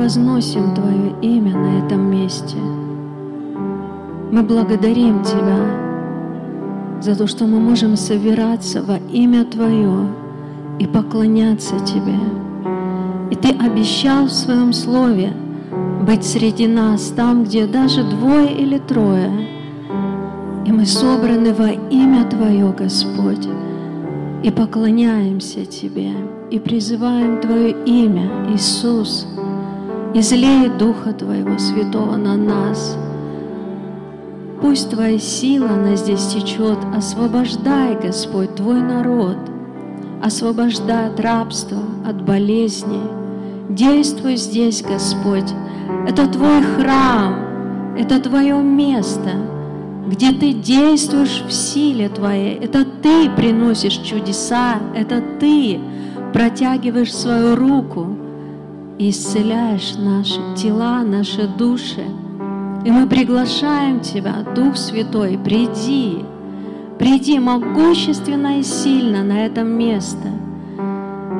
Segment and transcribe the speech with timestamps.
[0.00, 2.56] превозносим Твое имя на этом месте.
[4.32, 10.06] Мы благодарим Тебя за то, что мы можем собираться во имя Твое
[10.78, 12.18] и поклоняться Тебе.
[13.30, 15.34] И Ты обещал в Своем Слове
[16.06, 19.30] быть среди нас, там, где даже двое или трое.
[20.64, 23.46] И мы собраны во имя Твое, Господь,
[24.42, 26.12] и поклоняемся Тебе,
[26.50, 29.26] и призываем Твое имя, Иисус,
[30.14, 32.96] излей Духа Твоего Святого на нас.
[34.60, 39.36] Пусть Твоя сила на здесь течет, освобождай, Господь, Твой народ,
[40.22, 43.02] освобождай от рабства, от болезней.
[43.68, 45.52] Действуй здесь, Господь,
[46.06, 49.30] это Твой храм, это Твое место,
[50.08, 52.56] где Ты действуешь в силе Твоей.
[52.56, 55.80] Это Ты приносишь чудеса, это Ты
[56.32, 58.16] протягиваешь свою руку
[59.00, 62.04] и исцеляешь наши тела, наши души.
[62.84, 66.24] И мы приглашаем Тебя, Дух Святой, приди,
[66.98, 70.28] приди могущественно и сильно на это место–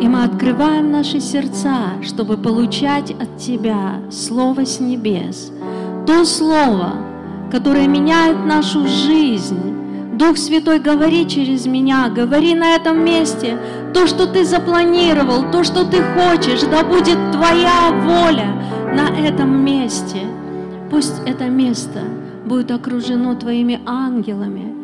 [0.01, 5.53] и мы открываем наши сердца, чтобы получать от Тебя Слово с небес.
[6.07, 6.95] То Слово,
[7.53, 9.59] которое меняет нашу жизнь.
[10.21, 13.57] Дух Святой, говори через меня, говори на этом месте
[13.95, 18.53] то, что Ты запланировал, то, что Ты хочешь, да будет Твоя воля
[18.95, 20.19] на этом месте.
[20.91, 22.01] Пусть это место
[22.45, 24.75] будет окружено Твоими ангелами,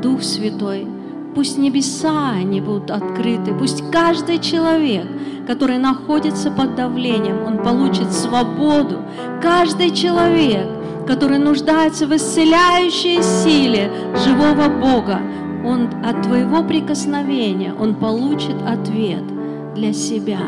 [0.00, 0.86] Дух Святой–
[1.34, 3.52] Пусть небеса они будут открыты.
[3.58, 5.04] Пусть каждый человек,
[5.48, 9.02] который находится под давлением, он получит свободу.
[9.42, 10.68] Каждый человек,
[11.06, 13.90] который нуждается в исцеляющей силе
[14.24, 15.20] живого Бога,
[15.64, 19.24] он от твоего прикосновения, он получит ответ
[19.74, 20.40] для себя.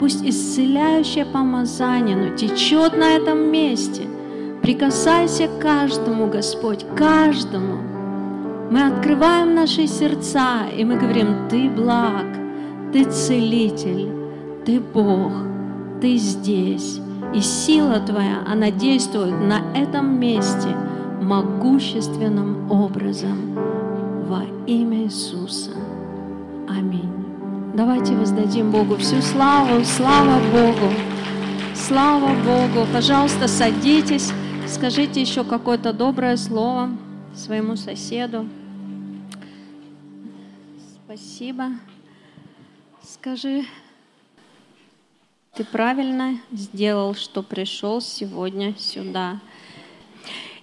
[0.00, 4.02] Пусть исцеляющее помазание оно течет на этом месте.
[4.62, 7.78] Прикасайся к каждому, Господь, каждому.
[8.70, 12.26] Мы открываем наши сердца, и мы говорим, Ты благ,
[12.92, 14.10] Ты целитель,
[14.64, 15.32] Ты Бог,
[16.00, 17.00] Ты здесь.
[17.34, 20.68] И сила Твоя, она действует на этом месте
[21.20, 23.54] могущественным образом
[24.28, 25.72] во имя Иисуса.
[26.68, 27.12] Аминь.
[27.74, 30.92] Давайте воздадим Богу всю славу, слава Богу,
[31.74, 32.86] слава Богу.
[32.92, 34.32] Пожалуйста, садитесь,
[34.66, 36.90] скажите еще какое-то доброе слово
[37.34, 38.46] своему соседу.
[41.04, 41.70] Спасибо.
[43.02, 43.64] Скажи,
[45.58, 49.40] ты правильно сделал, что пришел сегодня сюда.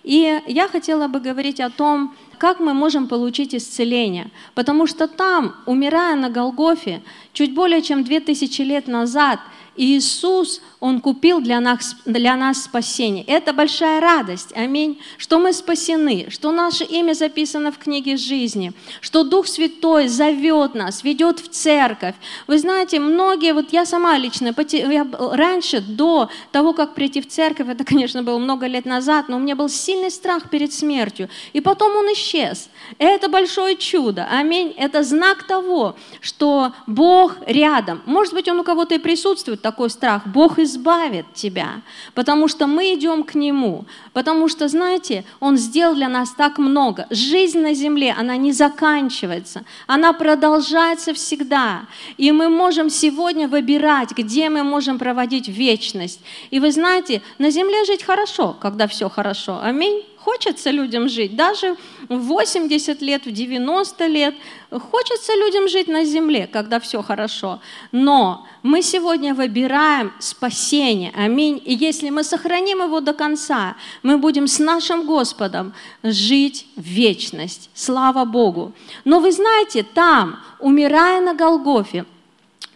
[0.06, 4.32] И я хотела бы говорить о том, как мы можем получить исцеление.
[4.54, 7.02] Потому что там, умирая на Голгофе,
[7.34, 9.42] чуть более чем 2000 лет назад,
[9.78, 13.24] Иисус, Он купил для нас, для нас спасение.
[13.26, 19.24] Это большая радость, аминь, что мы спасены, что наше имя записано в книге жизни, что
[19.24, 22.16] Дух Святой зовет нас, ведет в церковь.
[22.48, 27.68] Вы знаете, многие, вот я сама лично, я раньше, до того, как прийти в церковь,
[27.68, 31.30] это, конечно, было много лет назад, но у меня был сильный страх перед смертью.
[31.54, 32.70] И потом он исчез.
[32.98, 34.74] Это большое чудо, аминь.
[34.78, 38.02] Это знак того, что Бог рядом.
[38.06, 41.82] Может быть, он у кого-то и присутствует, такой страх, Бог избавит тебя,
[42.14, 47.08] потому что мы идем к Нему, потому что, знаете, Он сделал для нас так много.
[47.10, 51.88] Жизнь на земле, она не заканчивается, она продолжается всегда.
[52.18, 56.20] И мы можем сегодня выбирать, где мы можем проводить вечность.
[56.52, 59.60] И вы знаете, на земле жить хорошо, когда все хорошо.
[59.64, 60.04] Аминь.
[60.26, 61.78] Хочется людям жить, даже
[62.10, 64.34] в 80 лет, в 90 лет.
[64.72, 67.60] Хочется людям жить на земле, когда все хорошо.
[67.92, 71.14] Но мы сегодня выбираем спасение.
[71.16, 71.62] Аминь.
[71.64, 77.70] И если мы сохраним его до конца, мы будем с нашим Господом жить в вечность.
[77.76, 78.72] Слава Богу.
[79.04, 82.06] Но вы знаете, там, умирая на Голгофе,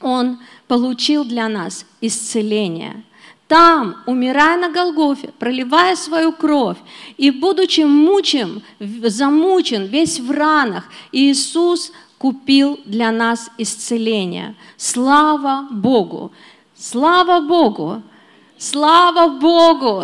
[0.01, 0.37] Он
[0.67, 3.03] получил для нас исцеление–
[3.49, 6.77] там, умирая на Голгофе, проливая свою кровь,
[7.17, 14.55] и будучи мучим, замучен, весь в ранах, Иисус купил для нас исцеление.
[14.77, 16.31] Слава Богу!
[16.77, 18.03] Слава Богу!
[18.59, 20.03] Слава Богу!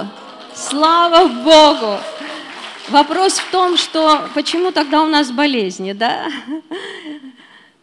[0.56, 2.00] Слава Богу!
[2.90, 6.30] Вопрос в том, что почему тогда у нас болезни, да?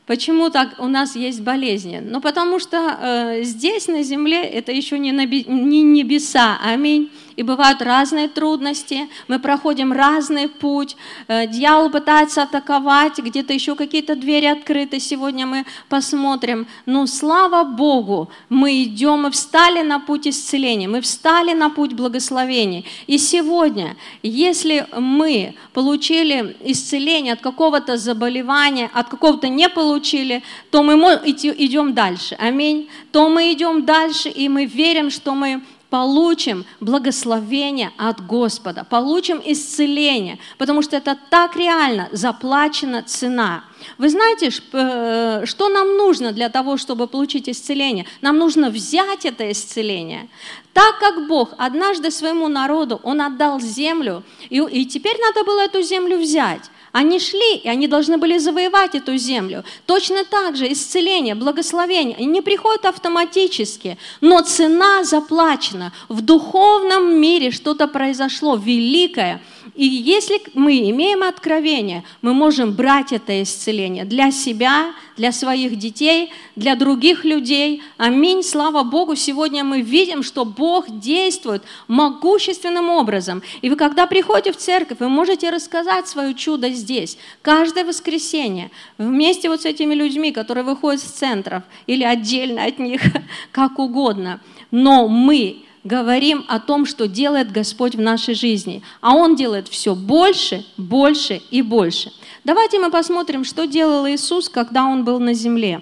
[0.07, 2.03] Почему так у нас есть болезни?
[2.05, 7.09] Ну, потому что э, здесь, на земле, это еще не, наби, не небеса, аминь.
[7.37, 10.97] И бывают разные трудности, мы проходим разный путь,
[11.29, 16.67] э, дьявол пытается атаковать, где-то еще какие-то двери открыты, сегодня мы посмотрим.
[16.87, 22.85] Но слава Богу, мы идем, мы встали на путь исцеления, мы встали на путь благословений.
[23.07, 30.95] И сегодня, если мы получили исцеление от какого-то заболевания, от какого-то не получили, то мы
[31.25, 32.37] идем дальше.
[32.39, 32.89] Аминь.
[33.11, 40.39] То мы идем дальше, и мы верим, что мы получим благословение от Господа, получим исцеление,
[40.57, 43.65] потому что это так реально, заплачена цена.
[43.99, 48.07] Вы знаете, э, что нам нужно для того, чтобы получить исцеление?
[48.23, 50.31] Нам нужно взять это исцеление.
[50.73, 55.83] Так как Бог однажды своему народу, Он отдал землю, и, и теперь надо было эту
[55.83, 56.71] землю взять.
[56.93, 59.65] Они шли, и они должны были завоевать эту землю.
[59.87, 65.93] Точно так же исцеление, благословение, они не приходят автоматически, но цена заплачена.
[66.09, 69.41] В духовном мире что-то произошло великое–
[69.75, 76.31] и если мы имеем откровение, мы можем брать это исцеление для себя, для своих детей,
[76.57, 77.83] для других людей.
[77.97, 78.43] Аминь.
[78.43, 83.43] Слава Богу, сегодня мы видим, что Бог действует могущественным образом.
[83.63, 87.17] И вы, когда приходите в церковь, вы можете рассказать свое чудо здесь.
[87.41, 93.01] Каждое воскресенье вместе вот с этими людьми, которые выходят с центров или отдельно от них,
[93.53, 94.41] как угодно.
[94.71, 98.83] Но мы говорим о том, что делает Господь в нашей жизни.
[99.01, 102.13] А Он делает все больше, больше и больше.
[102.45, 105.81] Давайте мы посмотрим, что делал Иисус, когда Он был на земле.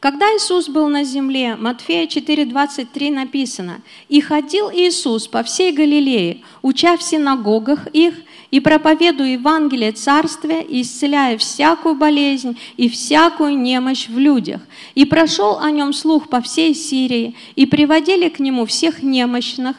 [0.00, 6.96] Когда Иисус был на земле, Матфея 4:23 написано, «И ходил Иисус по всей Галилее, уча
[6.96, 8.14] в синагогах их
[8.50, 14.60] и проповедуя Евангелие Царствия, исцеляя всякую болезнь и всякую немощь в людях.
[14.94, 19.76] И прошел о нем слух по всей Сирии, и приводили к нему всех немощных,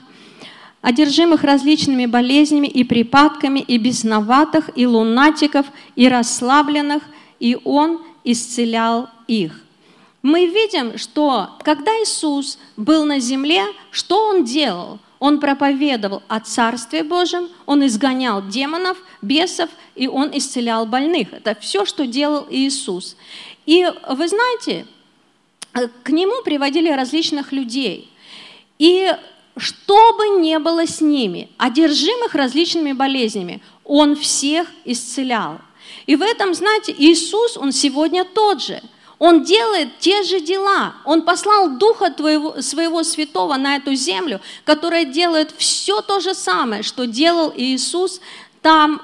[0.81, 5.65] одержимых различными болезнями и припадками, и бесноватых, и лунатиков,
[5.95, 7.03] и расслабленных,
[7.39, 9.61] и он исцелял их
[10.21, 14.99] мы видим, что когда Иисус был на земле, что Он делал?
[15.21, 21.31] Он проповедовал о Царстве Божьем, Он изгонял демонов, бесов, и Он исцелял больных.
[21.31, 23.15] Это все, что делал Иисус.
[23.67, 24.87] И вы знаете,
[26.01, 28.11] к Нему приводили различных людей.
[28.79, 29.15] И
[29.57, 35.61] что бы ни было с ними, одержимых различными болезнями, Он всех исцелял.
[36.07, 38.81] И в этом, знаете, Иисус, Он сегодня тот же–
[39.21, 40.95] он делает те же дела.
[41.05, 46.81] Он послал Духа твоего, своего святого на эту землю, которая делает все то же самое,
[46.81, 48.19] что делал Иисус
[48.63, 48.99] там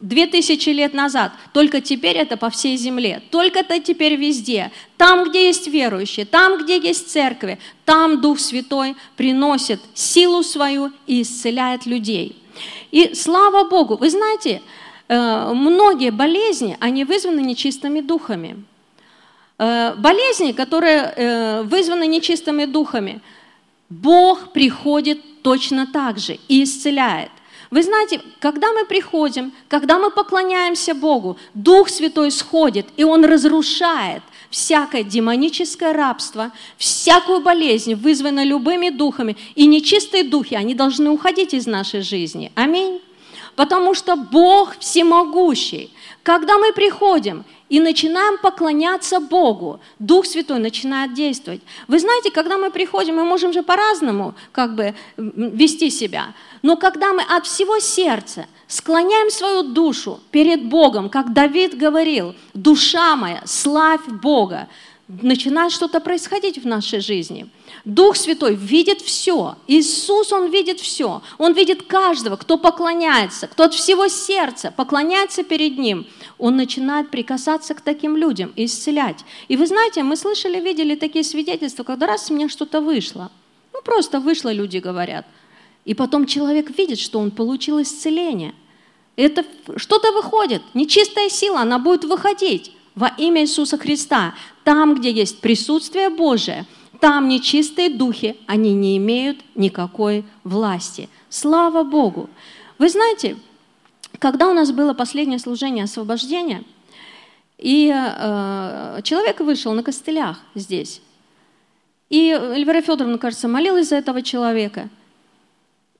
[0.00, 1.30] две тысячи лет назад.
[1.52, 3.22] Только теперь это по всей земле.
[3.30, 4.72] Только это теперь везде.
[4.96, 11.22] Там, где есть верующие, там, где есть церкви, там Дух Святой приносит силу свою и
[11.22, 12.36] исцеляет людей.
[12.90, 14.62] И слава Богу, вы знаете,
[15.06, 18.64] э, многие болезни, они вызваны нечистыми духами.
[19.58, 23.20] Э, болезни, которые э, вызваны нечистыми духами,
[23.88, 27.30] Бог приходит точно так же и исцеляет.
[27.70, 34.22] Вы знаете, когда мы приходим, когда мы поклоняемся Богу, Дух Святой сходит, и Он разрушает
[34.50, 39.36] всякое демоническое рабство, всякую болезнь, вызванную любыми духами.
[39.56, 42.52] И нечистые духи, они должны уходить из нашей жизни.
[42.54, 43.00] Аминь.
[43.56, 45.90] Потому что Бог всемогущий.
[46.22, 51.60] Когда мы приходим и начинаем поклоняться Богу, Дух Святой начинает действовать.
[51.88, 56.34] Вы знаете, когда мы приходим, мы можем же по-разному как бы вести себя.
[56.62, 63.16] Но когда мы от всего сердца склоняем свою душу перед Богом, как Давид говорил, душа
[63.16, 64.68] моя, славь Бога,
[65.08, 67.48] начинает что-то происходить в нашей жизни.
[67.84, 69.56] Дух Святой видит все.
[69.66, 71.22] Иисус, Он видит все.
[71.38, 76.06] Он видит каждого, кто поклоняется, кто от всего сердца поклоняется перед Ним.
[76.38, 79.24] Он начинает прикасаться к таким людям и исцелять.
[79.48, 83.30] И вы знаете, мы слышали, видели такие свидетельства, когда раз у меня что-то вышло.
[83.72, 85.26] Ну, просто вышло, люди говорят.
[85.84, 88.54] И потом человек видит, что он получил исцеление.
[89.16, 89.44] Это
[89.76, 94.34] что-то выходит, нечистая сила, она будет выходить во имя Иисуса Христа.
[94.62, 96.66] Там, где есть присутствие Божие,
[97.00, 101.08] там нечистые духи, они не имеют никакой власти.
[101.28, 102.30] Слава Богу!
[102.78, 103.36] Вы знаете,
[104.18, 106.64] когда у нас было последнее служение освобождения,
[107.58, 111.00] и э, человек вышел на костылях здесь,
[112.10, 114.88] и Эльвира Федоровна, кажется, молилась за этого человека,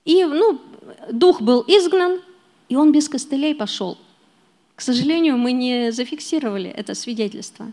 [0.05, 0.61] и ну,
[1.11, 2.21] дух был изгнан,
[2.69, 3.99] и он без костылей пошел.
[4.77, 7.73] К сожалению, мы не зафиксировали это свидетельство.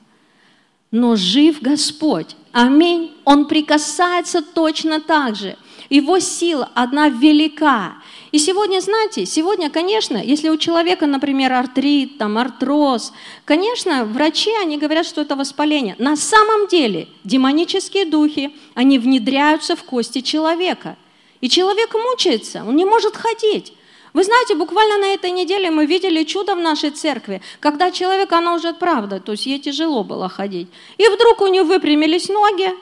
[0.92, 2.36] Но жив Господь.
[2.52, 3.12] Аминь.
[3.24, 5.58] Он прикасается точно так же.
[5.90, 7.96] Его сила одна велика.
[8.32, 13.14] И сегодня, знаете, сегодня, конечно, если у человека, например, артрит, там, артроз,
[13.46, 15.96] конечно, врачи, они говорят, что это воспаление.
[15.98, 20.98] На самом деле демонические духи, они внедряются в кости человека.
[21.42, 23.74] И человек мучается, он не может ходить.
[24.14, 28.54] Вы знаете, буквально на этой неделе мы видели чудо в нашей церкви, когда человек, она
[28.56, 30.68] уже правда, то есть ей тяжело было ходить.
[30.98, 32.74] И вдруг у нее выпрямились ноги.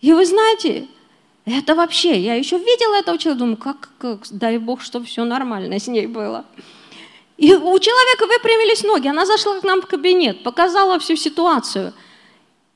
[0.00, 0.88] И вы знаете,
[1.44, 5.78] это вообще, я еще видела этого человека, думаю, как, как дай Бог, чтобы все нормально
[5.78, 6.44] с ней было.
[7.36, 11.92] И у человека выпрямились ноги, она зашла к нам в кабинет, показала всю ситуацию.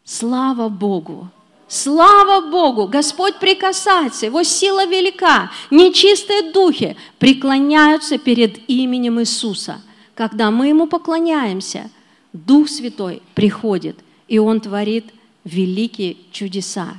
[0.04, 1.28] Слава Богу,
[1.70, 5.52] Слава Богу, Господь прикасается, Его сила велика.
[5.70, 9.80] Нечистые духи преклоняются перед именем Иисуса.
[10.16, 11.88] Когда мы Ему поклоняемся,
[12.32, 13.96] Дух Святой приходит,
[14.26, 16.96] и Он творит великие чудеса.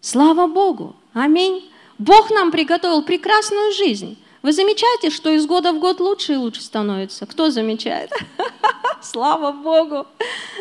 [0.00, 0.94] Слава Богу!
[1.12, 1.68] Аминь!
[1.98, 4.16] Бог нам приготовил прекрасную жизнь.
[4.42, 7.26] Вы замечаете, что из года в год лучше и лучше становится?
[7.26, 8.10] Кто замечает?
[9.02, 10.06] Слава Богу!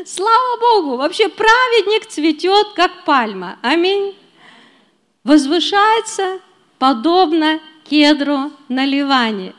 [0.05, 0.98] Слава Богу!
[0.98, 3.57] Вообще праведник цветет, как пальма.
[3.62, 4.15] Аминь.
[5.24, 6.39] Возвышается
[6.77, 7.59] подобно
[7.89, 9.53] кедру на Ливане,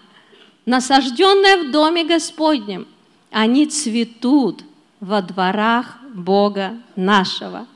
[0.67, 2.87] насажденное в доме Господнем.
[3.31, 4.65] Они цветут
[5.01, 7.67] во дворах Бога нашего.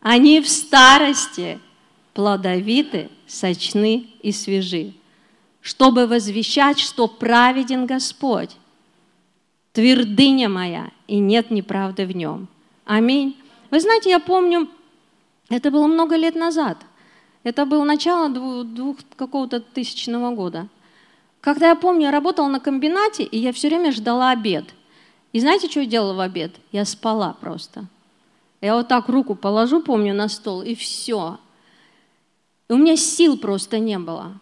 [0.00, 1.58] Они в старости
[2.12, 4.92] плодовиты, сочны и свежи,
[5.64, 8.50] чтобы возвещать, что праведен Господь
[9.72, 12.48] твердыня моя, и нет неправды в нем.
[12.84, 13.34] Аминь.
[13.70, 14.68] Вы знаете, я помню,
[15.48, 16.76] это было много лет назад.
[17.44, 20.68] Это было начало двух, двух какого-то тысячного года.
[21.40, 24.66] Когда я помню, я работала на комбинате, и я все время ждала обед.
[25.32, 26.54] И знаете, что я делала в обед?
[26.72, 27.86] Я спала просто.
[28.60, 31.38] Я вот так руку положу, помню, на стол, и все.
[32.68, 34.38] И у меня сил просто не было.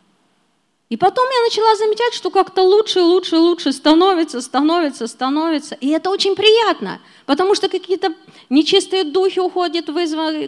[0.93, 5.75] И потом я начала замечать, что как-то лучше, лучше, лучше становится, становится, становится.
[5.77, 8.13] И это очень приятно, потому что какие-то
[8.51, 9.87] нечистые духи уходят,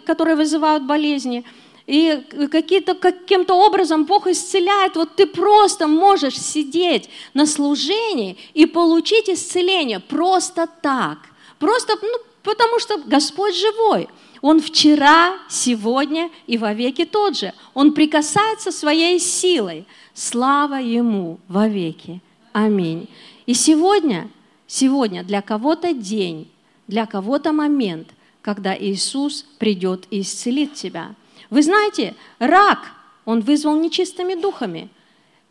[0.05, 1.43] которые вызывают болезни.
[1.87, 2.21] И
[2.51, 4.95] какие-то, каким-то образом Бог исцеляет.
[4.95, 11.17] Вот ты просто можешь сидеть на служении и получить исцеление просто так.
[11.57, 14.09] Просто ну, потому что Господь живой.
[14.41, 17.51] Он вчера, сегодня и вовеки тот же.
[17.73, 19.87] Он прикасается своей силой.
[20.15, 22.21] Слава Ему вовеки.
[22.53, 23.09] Аминь.
[23.45, 24.29] И сегодня,
[24.65, 26.49] сегодня для кого-то день,
[26.87, 28.07] для кого-то момент,
[28.41, 31.15] когда Иисус придет и исцелит тебя.
[31.49, 32.93] Вы знаете, рак,
[33.25, 34.87] он вызвал нечистыми духами.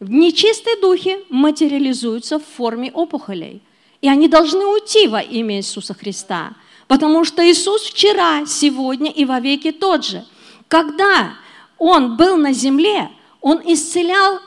[0.00, 3.60] Нечистые духи материализуются в форме опухолей.
[4.00, 6.54] И они должны уйти во имя Иисуса Христа.
[6.88, 10.24] Потому что Иисус вчера, сегодня и вовеки тот же.
[10.68, 11.34] Когда
[11.76, 13.10] Он был на земле,
[13.42, 14.40] Он исцелял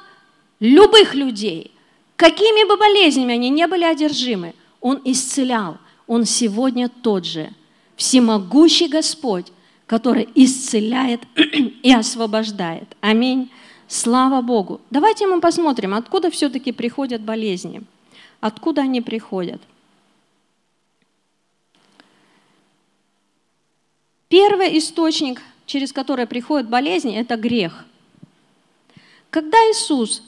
[0.60, 1.72] любых людей,
[2.16, 5.78] какими бы болезнями они не были одержимы, Он исцелял.
[6.08, 7.52] Он сегодня тот же,
[7.98, 9.48] всемогущий Господь,
[9.86, 11.22] который исцеляет
[11.84, 12.96] и освобождает.
[13.02, 13.52] Аминь.
[13.88, 14.82] Слава Богу.
[14.90, 17.82] Давайте мы посмотрим, откуда все-таки приходят болезни.
[18.40, 19.62] Откуда они приходят.
[24.30, 27.86] Первый источник, через который приходят болезни, это грех.
[29.30, 30.22] Когда Иисус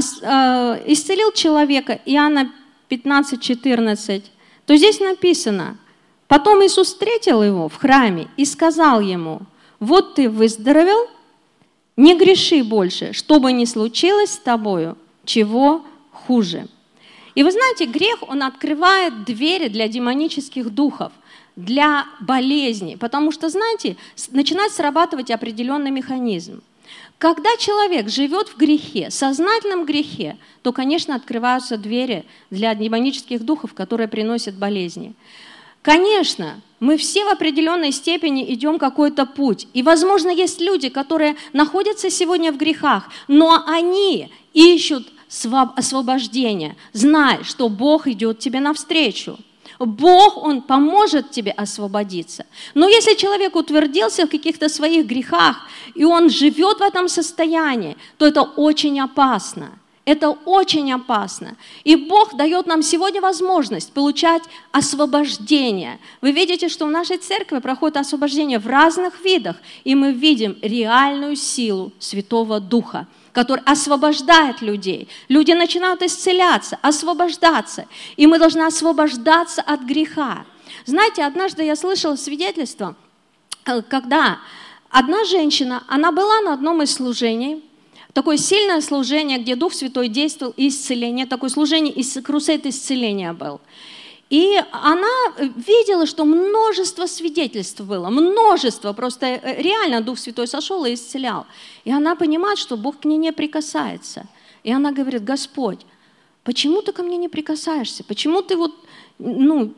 [0.00, 2.52] исцелил человека, Иоанна
[2.88, 4.24] 15, 14,
[4.66, 5.76] то здесь написано,
[6.28, 9.40] потом Иисус встретил его в храме и сказал ему,
[9.80, 11.08] вот ты выздоровел,
[11.96, 16.66] не греши больше, чтобы не случилось с тобою, чего хуже.
[17.34, 21.12] И вы знаете, грех, он открывает двери для демонических духов,
[21.54, 23.96] для болезней, потому что, знаете,
[24.30, 26.62] начинает срабатывать определенный механизм–
[27.18, 34.06] когда человек живет в грехе, сознательном грехе, то, конечно, открываются двери для демонических духов, которые
[34.06, 35.14] приносят болезни.
[35.80, 39.66] Конечно, мы все в определенной степени идем какой-то путь.
[39.72, 45.08] И, возможно, есть люди, которые находятся сегодня в грехах, но они ищут
[45.76, 49.38] освобождения, зная, что Бог идет тебе навстречу.
[49.78, 52.46] Бог, Он поможет тебе освободиться.
[52.74, 55.56] Но если человек утвердился в каких-то своих грехах,
[55.94, 59.70] и он живет в этом состоянии, то это очень опасно.
[60.06, 61.56] Это очень опасно.
[61.82, 65.98] И Бог дает нам сегодня возможность получать освобождение.
[66.20, 71.34] Вы видите, что в нашей церкви проходит освобождение в разных видах, и мы видим реальную
[71.36, 75.08] силу Святого Духа который освобождает людей.
[75.28, 77.84] Люди начинают исцеляться, освобождаться.
[78.16, 80.46] И мы должны освобождаться от греха.
[80.86, 82.96] Знаете, однажды я слышала свидетельство,
[83.66, 84.38] э, когда
[84.88, 87.62] одна женщина, она была на одном из служений,
[88.16, 91.92] такое сильное служение, где Дух Святой действовал и исцеление, такое служение,
[92.22, 93.60] крусейд исцеления был.
[94.30, 100.94] И она видела, что множество свидетельств было, множество, просто э, реально Дух Святой сошел и
[100.94, 101.46] исцелял.
[101.84, 104.26] И она понимает, что Бог к ней не прикасается.
[104.64, 105.80] И она говорит, Господь,
[106.42, 108.02] почему ты ко мне не прикасаешься?
[108.02, 108.72] Почему ты вот,
[109.18, 109.74] ну,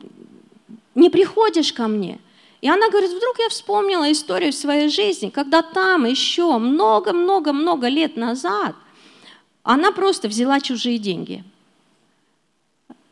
[0.95, 2.19] не приходишь ко мне?
[2.61, 8.75] И она говорит, вдруг я вспомнила историю своей жизни, когда там еще много-много-много лет назад
[9.63, 11.43] она просто взяла чужие деньги–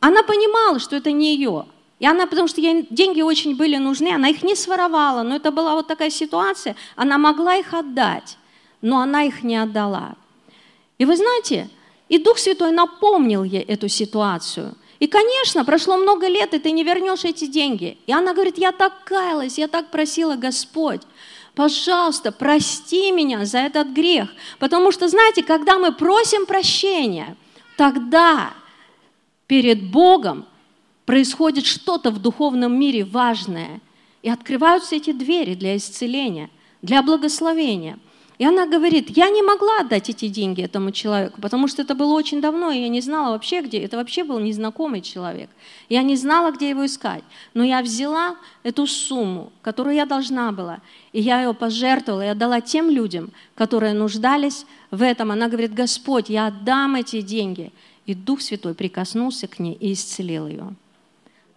[0.00, 1.66] она понимала, что это не ее.
[1.98, 5.50] И она, потому что ей деньги очень были нужны, она их не своровала, но это
[5.50, 8.38] была вот такая ситуация, она могла их отдать,
[8.80, 10.14] но она их не отдала.
[10.98, 11.68] И вы знаете,
[12.08, 14.76] и Дух Святой напомнил ей эту ситуацию.
[15.00, 17.98] И, конечно, прошло много лет, и ты не вернешь эти деньги.
[18.06, 21.02] И она говорит, я так каялась, я так просила Господь,
[21.54, 24.28] пожалуйста, прости меня за этот грех.
[24.58, 27.36] Потому что, знаете, когда мы просим прощения,
[27.76, 28.50] тогда
[29.46, 30.46] перед Богом
[31.04, 33.80] происходит что-то в духовном мире важное.
[34.22, 36.50] И открываются эти двери для исцеления,
[36.82, 37.98] для благословения.
[38.38, 42.14] И она говорит, я не могла отдать эти деньги этому человеку, потому что это было
[42.14, 43.78] очень давно, и я не знала вообще, где.
[43.78, 45.50] Это вообще был незнакомый человек.
[45.88, 47.24] Я не знала, где его искать.
[47.54, 50.80] Но я взяла эту сумму, которую я должна была,
[51.12, 55.32] и я ее пожертвовала, и отдала тем людям, которые нуждались в этом.
[55.32, 57.72] Она говорит, Господь, я отдам эти деньги–
[58.08, 60.74] и Дух Святой прикоснулся к ней и исцелил ее.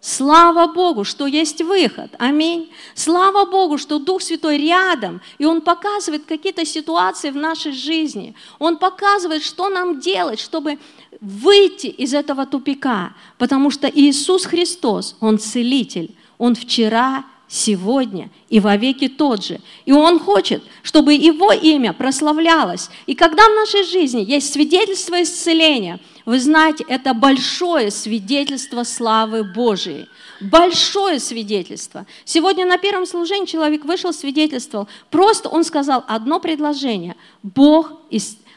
[0.04, 2.10] Слава Богу, что есть выход.
[2.18, 2.72] Аминь.
[2.92, 8.34] Слава Богу, что Дух Святой рядом, и Он показывает какие-то ситуации в нашей жизни.
[8.58, 10.80] Он показывает, что нам делать, чтобы
[11.20, 13.14] выйти из этого тупика.
[13.38, 16.12] Потому что Иисус Христос, Он целитель.
[16.36, 19.60] Он вчера, сегодня и вовеки тот же.
[19.84, 22.90] И Он хочет, чтобы Его имя прославлялось.
[23.06, 30.08] И когда в нашей жизни есть свидетельство исцеления– вы знаете, это большое свидетельство славы Божией.
[30.40, 32.06] Большое свидетельство.
[32.24, 34.88] Сегодня на первом служении человек вышел, свидетельствовал.
[35.10, 37.16] Просто он сказал одно предложение.
[37.42, 37.92] Бог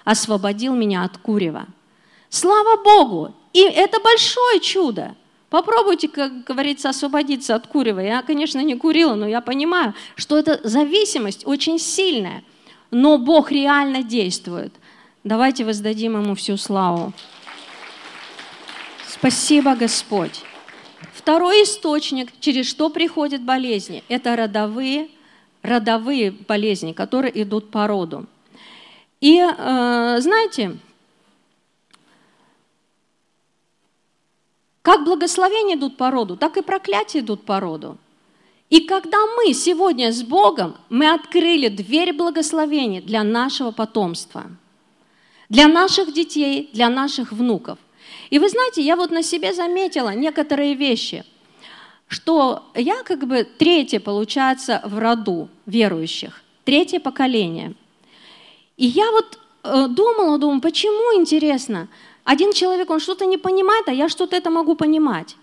[0.04, 1.66] освободил меня от курева.
[2.30, 3.34] Слава Богу!
[3.54, 5.16] И это большое чудо.
[5.50, 8.00] Попробуйте, как говорится, освободиться от курева.
[8.00, 12.44] Я, конечно, не курила, но я понимаю, что эта зависимость очень сильная.
[12.92, 14.74] Но Бог реально действует.
[15.24, 17.14] Давайте воздадим Ему всю славу.
[19.26, 20.44] Спасибо, Господь.
[21.12, 25.10] Второй источник, через что приходят болезни, это родовые,
[25.64, 28.28] родовые болезни, которые идут по роду.
[29.22, 30.78] И э, знаете,
[34.84, 37.98] как благословения идут по роду, так и проклятия идут по роду.
[38.70, 44.52] И когда мы сегодня с Богом, мы открыли дверь благословения для нашего потомства,
[45.50, 47.80] для наших детей, для наших внуков.
[48.30, 51.24] И вы знаете, я вот на себе заметила некоторые вещи,
[52.08, 57.74] что я как бы третье, получается, в роду верующих, третье поколение.
[58.78, 61.88] И я вот э, думала, думаю, почему интересно?
[62.24, 65.36] Один человек, он что-то не понимает, а я что-то это могу понимать.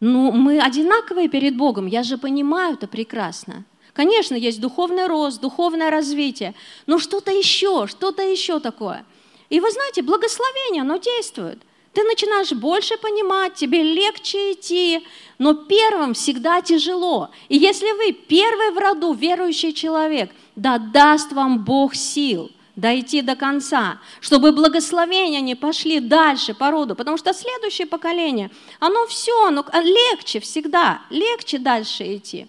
[0.00, 3.64] Ну, мы одинаковые перед Богом, я же понимаю это прекрасно.
[3.92, 6.54] Конечно, есть духовный рост, духовное развитие,
[6.86, 9.04] но что-то еще, что-то еще такое–
[9.50, 11.58] и вы знаете, благословение, оно действует.
[11.92, 15.04] Ты начинаешь больше понимать, тебе легче идти,
[15.38, 17.30] но первым всегда тяжело.
[17.48, 23.34] И если вы первый в роду верующий человек, да даст вам Бог сил дойти до
[23.34, 29.64] конца, чтобы благословения не пошли дальше по роду, потому что следующее поколение, оно все, оно
[29.74, 32.46] легче всегда, легче дальше идти.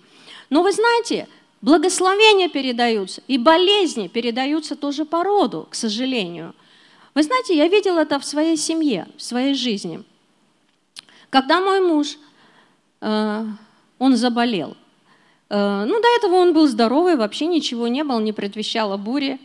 [0.52, 1.28] Но вы знаете,
[1.62, 6.54] благословения передаются, и болезни передаются тоже по роду, к сожалению.
[7.14, 10.04] Вы знаете, я видела это в своей семье, в своей жизни.
[11.30, 12.18] Когда мой муж,
[13.02, 13.46] э,
[14.00, 14.78] он заболел,
[15.50, 19.40] э, ну, до этого он был здоровый, вообще ничего не было, не предвещало бури.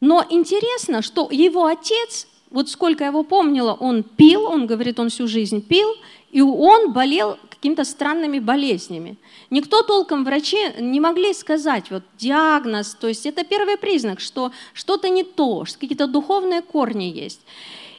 [0.00, 5.08] Но интересно, что его отец, вот сколько я его помнила, он пил, он говорит, он
[5.08, 5.88] всю жизнь пил,
[6.30, 9.16] и он болел какими-то странными болезнями.
[9.50, 15.08] Никто толком врачи не могли сказать вот диагноз, то есть это первый признак, что что-то
[15.08, 17.40] не то, что какие-то духовные корни есть.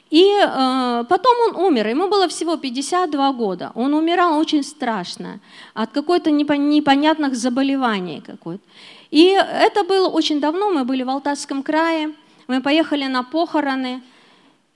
[0.09, 3.71] И э, потом он умер, ему было всего 52 года.
[3.75, 5.39] Он умирал очень страшно
[5.73, 8.63] от какой-то непонятных заболеваний какой-то.
[9.11, 12.13] И это было очень давно, мы были в Алтайском крае,
[12.47, 14.01] мы поехали на похороны,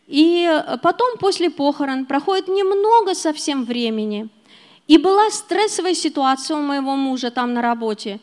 [0.08, 0.50] и
[0.82, 4.28] потом после похорон проходит немного совсем времени–
[4.88, 8.20] и была стрессовая ситуация у моего мужа там на работе.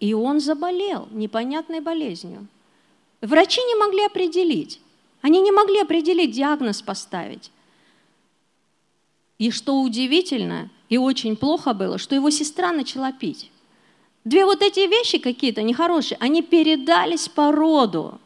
[0.00, 2.46] и он заболел непонятной болезнью.
[3.22, 4.80] Врачи не могли определить,
[5.22, 7.50] они не могли определить диагноз поставить.
[9.38, 13.50] И что удивительно и очень плохо было, что его сестра начала пить.
[14.24, 18.20] Две вот эти вещи какие-то нехорошие, они передались по роду.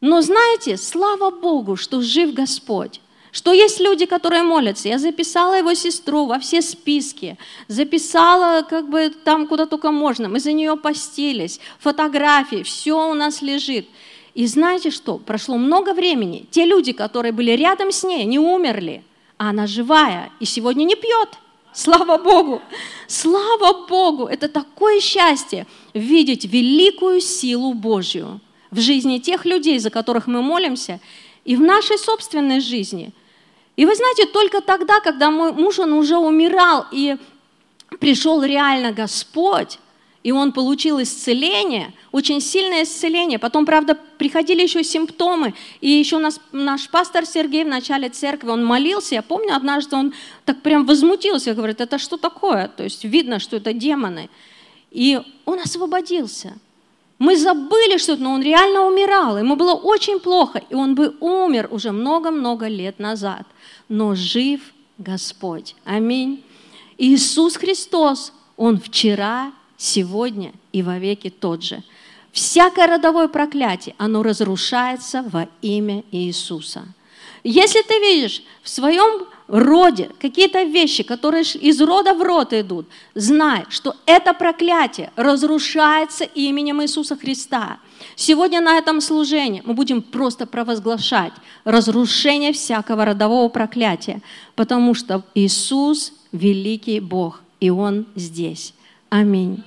[0.00, 3.00] Но знаете, слава Богу, что жив Господь
[3.34, 4.88] что есть люди, которые молятся.
[4.88, 10.28] Я записала его сестру во все списки, записала как бы там, куда только можно.
[10.28, 13.88] Мы за нее постились, фотографии, все у нас лежит.
[14.34, 15.18] И знаете что?
[15.18, 16.46] Прошло много времени.
[16.52, 19.02] Те люди, которые были рядом с ней, не умерли,
[19.36, 21.30] а она живая и сегодня не пьет.
[21.72, 22.62] Слава Богу!
[23.08, 24.26] Слава Богу!
[24.26, 31.00] Это такое счастье видеть великую силу Божью в жизни тех людей, за которых мы молимся,
[31.44, 33.12] и в нашей собственной жизни–
[33.76, 37.16] и вы знаете, только тогда, когда мой муж, он уже умирал, и
[37.98, 39.78] пришел реально Господь,
[40.22, 43.38] и он получил исцеление, очень сильное исцеление.
[43.38, 45.52] Потом, правда, приходили еще симптомы.
[45.82, 49.16] И еще нас наш пастор Сергей в начале церкви, он молился.
[49.16, 50.14] Я помню, однажды он
[50.46, 52.68] так прям возмутился, говорит, это что такое?
[52.68, 54.30] То есть видно, что это демоны.
[54.90, 56.54] И он освободился.
[57.18, 59.36] Мы забыли что-то, но он реально умирал.
[59.36, 63.46] Ему было очень плохо, и он бы умер уже много-много лет назад
[63.88, 64.60] но жив
[64.98, 65.74] Господь.
[65.84, 66.44] Аминь.
[66.98, 71.82] Иисус Христос, Он вчера, сегодня и вовеки тот же.
[72.32, 76.86] Всякое родовое проклятие, оно разрушается во имя Иисуса.
[77.44, 83.64] Если ты видишь в своем роде какие-то вещи, которые из рода в род идут, знай,
[83.68, 87.78] что это проклятие разрушается именем Иисуса Христа.
[88.16, 91.32] Сегодня на этом служении мы будем просто провозглашать
[91.64, 94.22] разрушение всякого родового проклятия,
[94.54, 98.74] потому что Иисус– великий Бог, и Он здесь.
[99.08, 99.62] Аминь.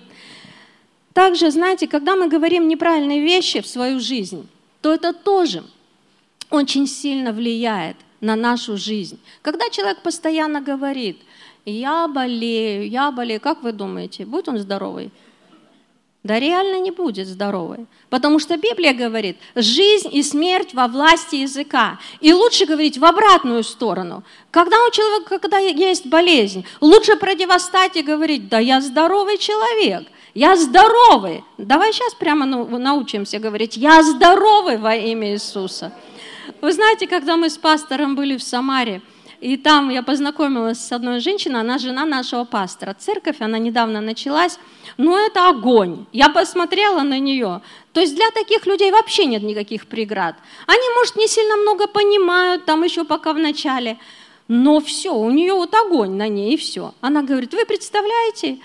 [1.14, 4.48] Также, знаете, когда мы говорим неправильные вещи в свою жизнь,
[4.82, 5.64] то это тоже
[6.50, 9.20] очень сильно влияет на нашу жизнь.
[9.42, 11.22] Когда человек постоянно говорит,
[11.66, 15.12] я болею, я болею, как вы думаете, будет он здоровый?
[16.24, 17.86] Да реально не будет здоровой.
[18.10, 22.00] Потому что Библия говорит, жизнь и смерть во власти языка.
[22.20, 24.24] И лучше говорить в обратную сторону.
[24.52, 30.58] Когда у человека, когда есть болезнь, лучше противостать и говорить, да я здоровый человек, я
[30.58, 31.46] здоровый.
[31.58, 35.94] Давай сейчас прямо научимся говорить, я здоровый во имя Иисуса.
[36.62, 39.02] Вы знаете, когда мы с пастором были в Самаре,
[39.40, 42.96] и там я познакомилась с одной женщиной, она жена нашего пастора.
[42.98, 44.58] Церковь, она недавно началась,
[44.98, 46.06] но это огонь.
[46.12, 47.62] Я посмотрела на нее.
[47.94, 50.36] То есть для таких людей вообще нет никаких преград.
[50.66, 53.98] Они, может, не сильно много понимают, там еще пока в начале,
[54.48, 56.94] но все, у нее вот огонь на ней, и все.
[57.02, 58.58] Она говорит, вы представляете,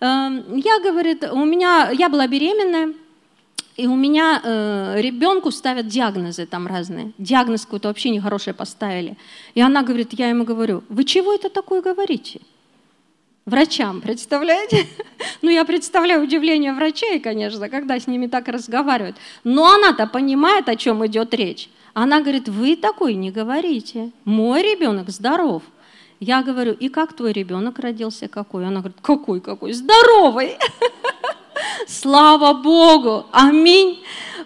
[0.00, 2.94] эм, я, говорит, у меня, я была беременная,
[3.76, 7.12] и у меня э, ребенку ставят диагнозы там разные.
[7.18, 9.16] Диагноз какой-то вообще нехороший поставили.
[9.54, 12.40] И она говорит, я ему говорю, вы чего это такое говорите?
[13.46, 14.86] Врачам, представляете?
[15.40, 19.16] Ну, я представляю удивление врачей, конечно, когда с ними так разговаривают.
[19.44, 21.68] Но она-то понимает, о чем идет речь.
[21.94, 24.12] Она говорит, вы такой не говорите.
[24.24, 25.62] Мой ребенок здоров.
[26.20, 28.66] Я говорю, и как твой ребенок родился, какой?
[28.66, 29.72] Она говорит, какой, какой?
[29.72, 30.56] Здоровый.
[31.88, 33.26] Слава Богу!
[33.32, 34.02] Аминь!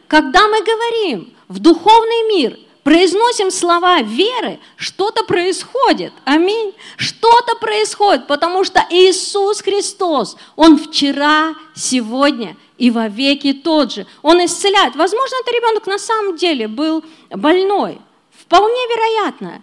[0.09, 6.13] Когда мы говорим в духовный мир, произносим слова веры, что-то происходит.
[6.25, 6.73] Аминь.
[6.97, 14.07] Что-то происходит, потому что Иисус Христос, Он вчера, сегодня и во веки тот же.
[14.23, 14.95] Он исцеляет.
[14.95, 17.99] Возможно, этот ребенок на самом деле был больной.
[18.31, 19.63] Вполне вероятно.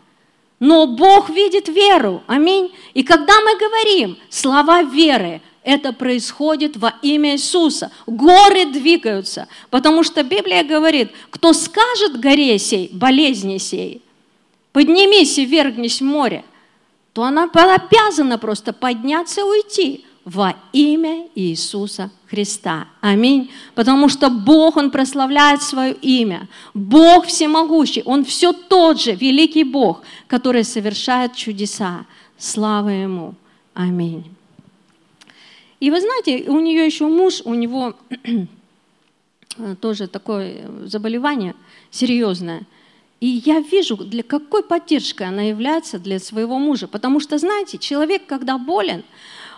[0.59, 2.23] Но Бог видит веру.
[2.27, 2.75] Аминь.
[2.93, 7.91] И когда мы говорим слова веры, это происходит во имя Иисуса.
[8.06, 14.02] Горы двигаются, потому что Библия говорит, кто скажет горе сей, болезни сей,
[14.71, 16.43] поднимись и вергнись в море,
[17.13, 22.88] то она обязана просто подняться и уйти во имя Иисуса Христа.
[23.02, 23.52] Аминь.
[23.76, 26.47] Потому что Бог, Он прославляет свое имя.
[26.73, 28.02] Бог всемогущий.
[28.06, 32.06] Он все тот же великий Бог, который совершает чудеса.
[32.38, 33.36] Слава Ему.
[33.73, 34.23] Аминь.
[35.83, 37.93] И вы знаете, у нее еще муж, у него
[39.81, 41.55] тоже такое заболевание
[41.91, 42.61] серьезное.
[43.19, 46.87] И я вижу, для какой поддержкой она является для своего мужа.
[46.87, 49.03] Потому что, знаете, человек, когда болен,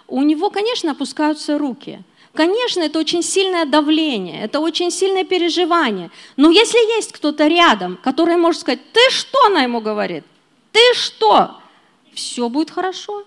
[0.07, 1.99] у него, конечно, опускаются руки.
[2.33, 6.09] Конечно, это очень сильное давление, это очень сильное переживание.
[6.37, 10.23] Но если есть кто-то рядом, который может сказать, ты что, она ему говорит,
[10.71, 11.51] ты что,
[12.15, 13.25] все будет хорошо.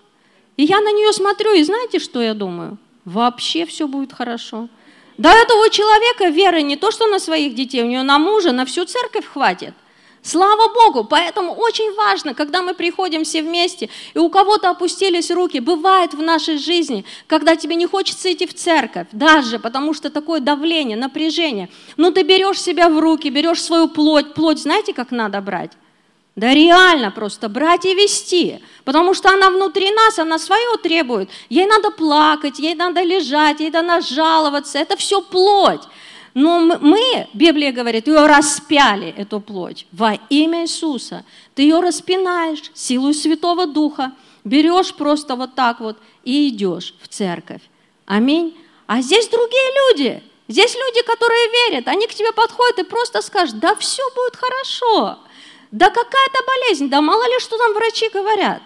[0.57, 2.77] И я на нее смотрю, и знаете, что я думаю?
[3.09, 4.69] Вообще все будет хорошо.
[5.17, 8.65] До этого человека веры не то, что на своих детей, у нее на мужа, на
[8.65, 9.73] всю церковь хватит.
[10.21, 11.05] Слава Богу!
[11.05, 16.21] Поэтому очень важно, когда мы приходим все вместе, и у кого-то опустились руки, бывает в
[16.21, 21.69] нашей жизни, когда тебе не хочется идти в церковь, даже потому что такое давление, напряжение.
[21.97, 24.33] Но ты берешь себя в руки, берешь свою плоть.
[24.33, 25.71] Плоть знаете, как надо брать?
[26.39, 31.29] Да реально просто брать и вести, потому что она внутри нас, она свое требует.
[31.49, 34.79] Ей надо плакать, ей надо лежать, ей надо жаловаться.
[34.79, 35.81] Это все плоть.
[36.33, 41.25] Но мы, Библия говорит, ее распяли, эту плоть, во имя Иисуса.
[41.55, 44.13] Ты ее распинаешь силой Святого Духа,
[44.45, 47.63] берешь просто вот так вот и идешь в церковь.
[48.05, 48.57] Аминь.
[48.87, 50.23] А здесь другие люди.
[50.47, 51.89] Здесь люди, которые верят.
[51.89, 55.19] Они к тебе подходят и просто скажут, да все будет хорошо.
[55.71, 58.61] Да какая-то болезнь, да мало ли что там врачи говорят.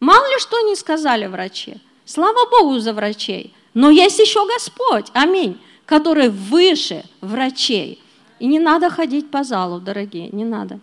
[0.00, 1.76] Мало ли что не сказали врачи.
[2.04, 3.54] Слава Богу за врачей.
[3.74, 5.06] Но есть еще Господь.
[5.12, 8.02] Аминь который выше врачей.
[8.38, 10.78] И не надо ходить по залу, дорогие, не надо.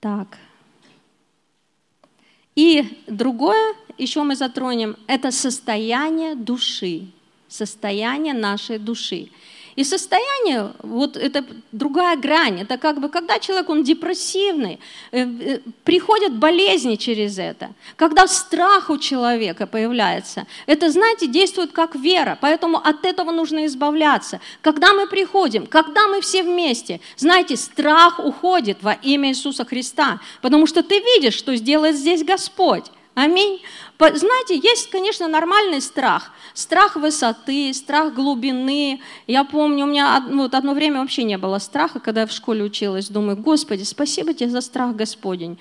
[0.00, 0.38] Так.
[2.54, 7.08] И другое, еще мы затронем, это состояние души,
[7.54, 9.28] состояние нашей души.
[9.76, 14.78] И состояние, вот это другая грань, это как бы, когда человек, он депрессивный,
[15.10, 21.96] э, э, приходят болезни через это, когда страх у человека появляется, это, знаете, действует как
[21.96, 24.40] вера, поэтому от этого нужно избавляться.
[24.62, 30.68] Когда мы приходим, когда мы все вместе, знаете, страх уходит во имя Иисуса Христа, потому
[30.68, 32.84] что ты видишь, что сделает здесь Господь.
[33.14, 33.62] Аминь.
[33.98, 36.32] Знаете, есть, конечно, нормальный страх.
[36.52, 39.00] Страх высоты, страх глубины.
[39.26, 42.32] Я помню, у меня ну, вот одно время вообще не было страха, когда я в
[42.32, 43.08] школе училась.
[43.08, 45.58] Думаю, Господи, спасибо тебе за страх Господень.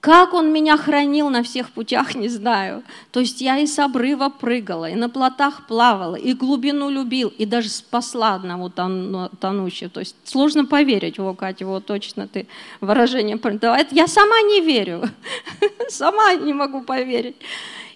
[0.00, 2.82] Как он меня хранил на всех путях, не знаю.
[3.12, 7.44] То есть я и с обрыва прыгала, и на плотах плавала, и глубину любил, и
[7.44, 9.90] даже спасла одного тонущего.
[9.90, 12.46] То есть сложно поверить, о, Катя, вот точно ты
[12.80, 13.86] выражение давай.
[13.90, 15.02] Я сама не верю,
[15.90, 17.36] сама не могу поверить.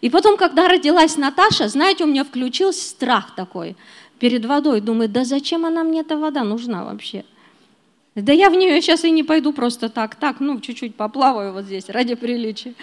[0.02, 3.76] И потом, когда родилась Наташа, знаете, у меня включился страх такой
[4.18, 4.82] перед водой.
[4.82, 7.24] Думаю, да зачем она мне эта вода нужна вообще?
[8.14, 11.64] Да я в нее сейчас и не пойду просто так, так, ну, чуть-чуть поплаваю вот
[11.64, 12.74] здесь ради приличия.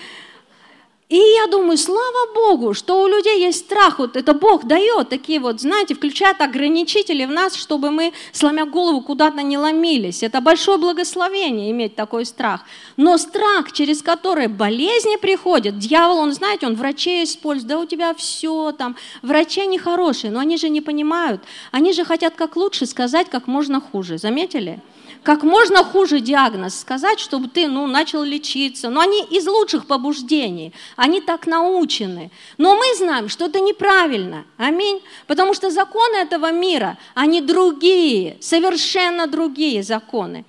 [1.12, 5.42] И я думаю, слава Богу, что у людей есть страх, вот это Бог дает такие
[5.42, 10.24] вот, знаете, включает ограничители в нас, чтобы мы, сломя голову, куда-то не ломились.
[10.24, 12.62] Это большое благословение иметь такой страх.
[12.96, 18.14] Но страх, через который болезни приходят, дьявол, он, знаете, он врачей использует, да у тебя
[18.14, 21.42] все там, врачи нехорошие, но они же не понимают,
[21.72, 24.80] они же хотят как лучше сказать, как можно хуже, заметили?
[25.24, 28.90] Как можно хуже диагноз сказать, чтобы ты ну, начал лечиться.
[28.90, 32.32] Но они из лучших побуждений, они так научены.
[32.58, 34.46] Но мы знаем, что это неправильно.
[34.58, 35.02] Аминь.
[35.28, 40.44] Потому что законы этого мира, они другие, совершенно другие законы.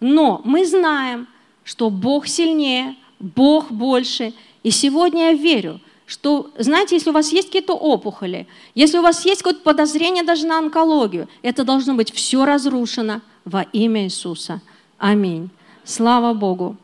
[0.00, 1.28] Но мы знаем,
[1.62, 4.34] что Бог сильнее, Бог больше.
[4.64, 9.24] И сегодня я верю, что, знаете, если у вас есть какие-то опухоли, если у вас
[9.24, 14.60] есть какое-то подозрение даже на онкологию, это должно быть все разрушено, во имя Иисуса.
[14.98, 15.48] Аминь.
[15.84, 16.76] Слава Богу.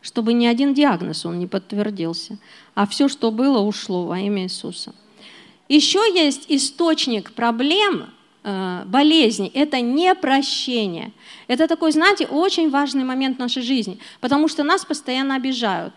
[0.00, 2.38] Чтобы ни один диагноз он не подтвердился,
[2.74, 4.94] а все, что было, ушло во имя Иисуса.
[5.68, 8.06] Еще есть источник проблем,
[8.44, 11.12] э, болезни, это непрощение.
[11.48, 15.92] Это такой, знаете, очень важный момент в нашей жизни, потому что нас постоянно обижают.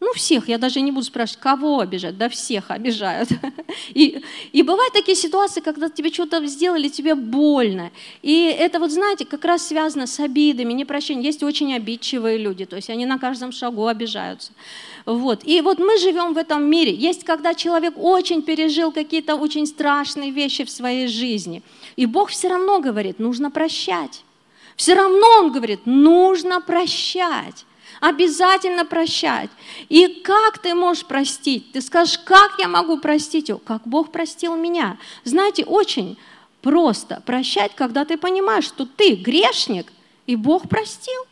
[0.00, 3.30] Ну, всех, я даже не буду спрашивать, кого обижать, да всех обижают.
[3.94, 7.90] И, и бывают такие ситуации, когда тебе что-то сделали, тебе больно.
[8.22, 11.24] И это вот, знаете, как раз связано с обидами, непрощением.
[11.24, 14.52] Есть очень обидчивые люди, то есть они на каждом шагу обижаются.
[15.04, 15.40] Вот.
[15.44, 16.94] И вот мы живем в этом мире.
[16.94, 21.62] Есть, когда человек очень пережил какие-то очень страшные вещи в своей жизни.
[21.96, 24.22] И Бог все равно говорит, нужно прощать.
[24.76, 27.64] Все равно Он говорит, нужно прощать
[28.00, 29.50] обязательно прощать.
[29.88, 31.72] И как ты можешь простить?
[31.72, 33.58] Ты скажешь, как я могу простить его?
[33.58, 34.98] Как Бог простил меня.
[35.24, 36.18] Знаете, очень
[36.62, 39.92] просто прощать, когда ты понимаешь, что ты грешник,
[40.26, 41.22] и Бог простил.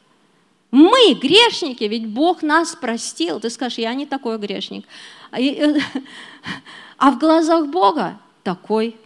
[0.71, 3.41] Мы грешники, ведь Бог нас простил.
[3.41, 4.87] Ты скажешь, я не такой грешник.
[5.31, 5.37] А,
[6.99, 8.97] а в глазах Бога такой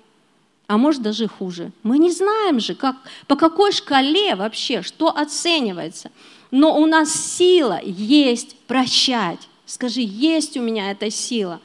[0.70, 1.73] а может даже хуже.
[1.83, 2.94] Мы не знаем же, как,
[3.27, 6.12] по какой шкале вообще, что оценивается.
[6.51, 9.41] Но у нас сила есть прощать.
[9.67, 11.61] Скажи, есть у меня эта сила.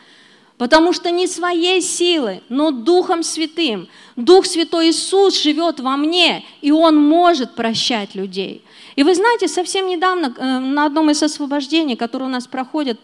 [0.58, 3.90] Потому что не своей силой, но Духом Святым.
[4.16, 8.64] Дух Святой Иисус живет во мне, и Он может прощать людей.
[8.96, 13.00] И вы знаете, совсем недавно э, на одном из освобождений, которое у нас проходит,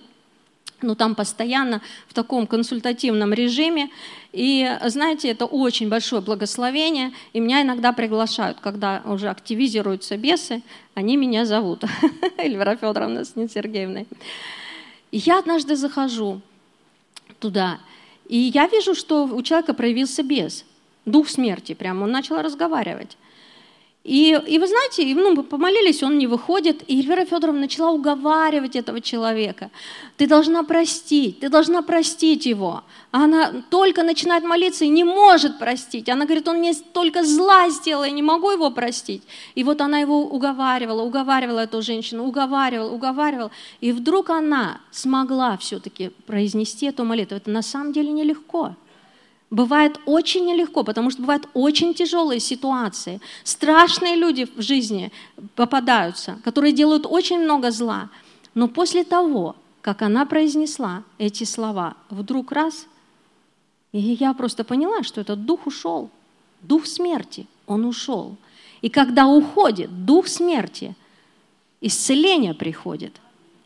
[0.81, 3.89] ну там постоянно в таком консультативном режиме,
[4.33, 10.61] и знаете, это очень большое благословение, и меня иногда приглашают, когда уже активизируются бесы,
[10.93, 11.83] они меня зовут,
[12.37, 14.07] Эльвира Федоровна с Сергеевной.
[15.11, 16.41] И я однажды захожу,
[17.39, 17.79] туда.
[18.29, 20.63] И я вижу, что у человека проявился бес,
[21.05, 23.17] дух смерти прямо, он начал разговаривать.
[24.03, 28.75] И, и вы знаете, ну, мы помолились, он не выходит, и Эльвира Федоровна начала уговаривать
[28.75, 29.69] этого человека.
[30.17, 32.83] Ты должна простить, ты должна простить его.
[33.11, 36.09] Она только начинает молиться и не может простить.
[36.09, 39.21] Она говорит, он мне только зла сделал, я не могу его простить.
[39.53, 43.51] И вот она его уговаривала, уговаривала эту женщину, уговаривала, уговаривала.
[43.81, 47.37] И вдруг она смогла все-таки произнести эту молитву.
[47.37, 48.75] Это на самом деле нелегко
[49.51, 53.19] бывает очень нелегко, потому что бывают очень тяжелые ситуации.
[53.43, 55.11] Страшные люди в жизни
[55.55, 58.09] попадаются, которые делают очень много зла.
[58.55, 62.87] Но после того, как она произнесла эти слова, вдруг раз,
[63.91, 66.09] и я просто поняла, что этот дух ушел,
[66.61, 68.37] дух смерти, он ушел.
[68.81, 70.95] И когда уходит дух смерти,
[71.81, 73.19] исцеление приходит.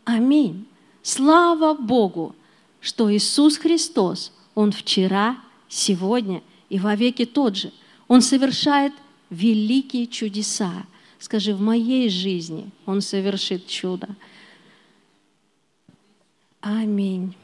[0.04, 0.66] Аминь.
[1.04, 2.36] Слава Богу,
[2.82, 5.38] что Иисус Христос, Он вчера,
[5.76, 7.72] сегодня и во веки тот же.
[8.08, 8.94] Он совершает
[9.30, 10.86] великие чудеса.
[11.20, 14.08] Скажи, в моей жизни Он совершит чудо.
[16.62, 17.36] Аминь.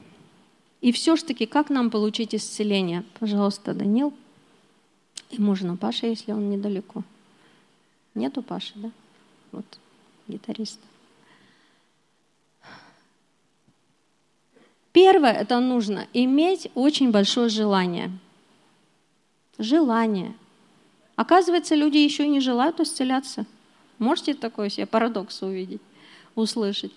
[0.81, 3.03] И все ж таки, как нам получить исцеление?
[3.19, 4.13] Пожалуйста, Данил.
[5.29, 7.03] И можно Паша, если он недалеко.
[8.15, 8.91] Нету Паши, да?
[9.51, 9.65] Вот,
[10.27, 10.79] гитарист.
[14.91, 18.11] Первое, это нужно иметь очень большое желание.
[19.57, 20.33] Желание.
[21.15, 23.45] Оказывается, люди еще и не желают исцеляться.
[23.99, 25.81] Можете такой себе парадокс увидеть,
[26.35, 26.91] услышать?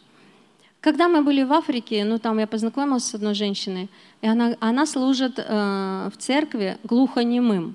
[0.80, 3.88] Когда мы были в Африке, ну там я познакомилась с одной женщиной,
[4.22, 7.74] и она, она служит э, в церкви глухонемым.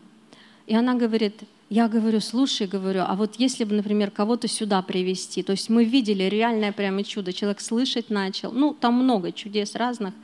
[0.67, 5.43] И она говорит, я говорю, слушай, говорю, а вот если бы, например, кого-то сюда привести,
[5.43, 10.15] то есть мы видели реальное прямо чудо, человек слышать начал, ну, там много чудес разных.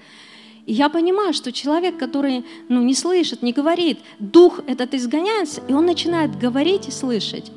[0.65, 5.73] И я понимаю, что человек, который ну, не слышит, не говорит, дух этот изгоняется, и
[5.73, 7.51] он начинает говорить и слышать.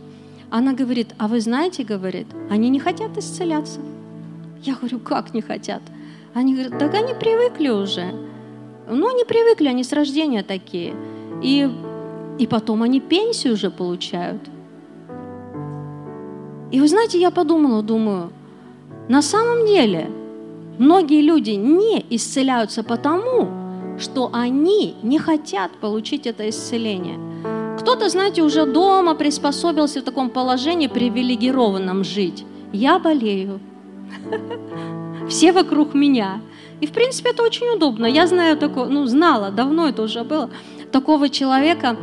[0.51, 3.81] Она говорит, а вы знаете, говорит, они не хотят исцеляться.
[4.63, 5.83] Я говорю, как не хотят?
[6.35, 8.15] Они говорят, так они привыкли уже.
[8.91, 10.95] Ну, они привыкли, они с рождения такие.
[11.43, 11.71] И
[12.39, 14.41] и потом они пенсию уже получают.
[16.71, 18.31] И вы знаете, я подумала, думаю,
[19.09, 20.11] на самом деле
[20.79, 23.49] многие люди не исцеляются потому,
[23.99, 27.19] что они не хотят получить это исцеление.
[27.79, 32.45] Кто-то, знаете, уже дома приспособился в таком положении привилегированном жить.
[32.73, 33.61] Я болею.
[35.29, 36.41] Все вокруг меня.
[36.81, 38.07] И, в принципе, это очень удобно.
[38.07, 40.51] Я знаю такого, ну, знала, давно это уже было,
[40.93, 41.97] такого человека,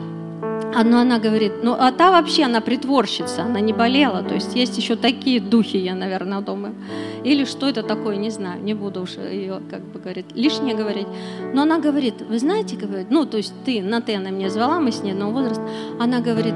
[0.84, 4.24] но она говорит, ну а та вообще, она притворщица, она не болела.
[4.24, 6.76] То есть есть еще такие духи, я, наверное, думаю.
[7.24, 11.08] Или что это такое, не знаю, не буду уж ее, как бы говорит, лишнее говорить.
[11.54, 14.80] Но она говорит, вы знаете, говорит, ну то есть ты, на ты она меня звала,
[14.80, 15.64] мы с ней одного возраста.
[16.00, 16.56] Она говорит,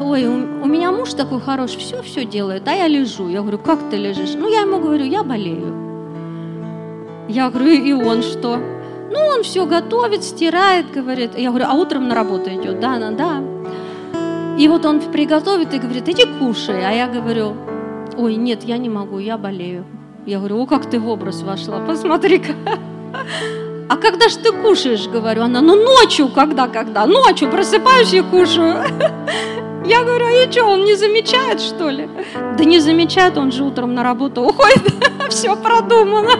[0.00, 3.28] ой, у, у меня муж такой хороший, все-все делает, а я лежу.
[3.28, 4.34] Я говорю, как ты лежишь?
[4.34, 5.74] Ну я ему говорю, я болею.
[7.28, 8.60] Я говорю, и он что?
[9.10, 11.38] Ну, он все готовит, стирает, говорит.
[11.38, 12.80] Я говорю, а утром на работу идет?
[12.80, 13.42] Да, она, да.
[14.58, 16.84] И вот он приготовит и говорит, иди кушай.
[16.84, 17.54] А я говорю,
[18.16, 19.84] ой, нет, я не могу, я болею.
[20.24, 22.52] Я говорю, о, как ты в образ вошла, посмотри-ка.
[23.88, 28.82] А когда ж ты кушаешь, говорю, она, ну ночью, когда, когда, ночью просыпаюсь и кушаю.
[29.84, 32.08] Я говорю, а и что, он не замечает, что ли?
[32.58, 34.92] Да не замечает, он же утром на работу уходит,
[35.28, 36.32] все продумано.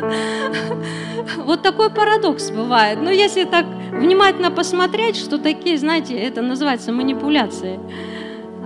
[1.44, 2.98] Вот такой парадокс бывает.
[3.02, 7.78] Но если так внимательно посмотреть, что такие, знаете, это называется манипуляции,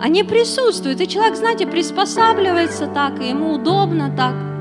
[0.00, 1.00] они присутствуют.
[1.00, 4.52] И человек, знаете, приспосабливается так, и ему удобно так.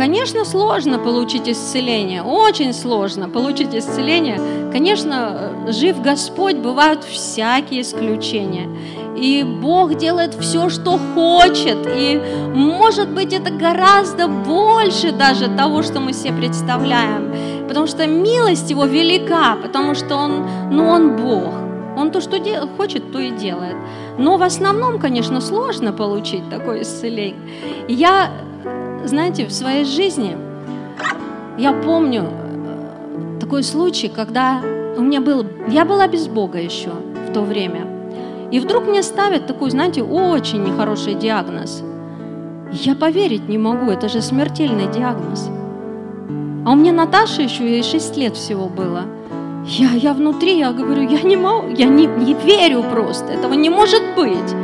[0.00, 4.40] Конечно, сложно получить исцеление, очень сложно получить исцеление.
[4.72, 8.66] Конечно, жив Господь, бывают всякие исключения.
[9.14, 11.86] И Бог делает все, что хочет.
[11.86, 12.18] И
[12.54, 17.68] может быть это гораздо больше даже того, что мы себе представляем.
[17.68, 21.52] Потому что милость Его велика, потому что Он, ну, Он Бог.
[21.98, 23.76] Он то, что дел, хочет, то и делает.
[24.16, 27.36] Но в основном, конечно, сложно получить такое исцеление.
[27.86, 28.30] Я
[29.04, 30.36] знаете, в своей жизни
[31.58, 34.60] я помню э, такой случай, когда
[34.96, 36.90] у меня был, я была без Бога еще
[37.28, 37.86] в то время.
[38.50, 41.82] И вдруг мне ставят такой, знаете, очень нехороший диагноз.
[42.72, 45.50] Я поверить не могу, это же смертельный диагноз.
[46.64, 49.04] А у меня Наташа еще ей 6 лет всего было.
[49.66, 53.70] Я, я внутри, я говорю, я не могу, я не, не верю просто, этого не
[53.70, 54.54] может быть.